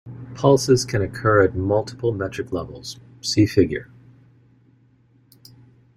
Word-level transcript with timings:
Pulses 0.33 0.83
can 0.83 1.03
occur 1.03 1.43
at 1.43 1.55
multiple 1.55 2.11
metric 2.11 2.51
levels- 2.51 2.99
see 3.21 3.45
figure. 3.45 3.91